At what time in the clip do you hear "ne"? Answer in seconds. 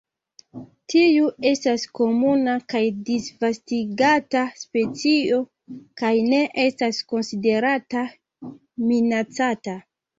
6.35-6.43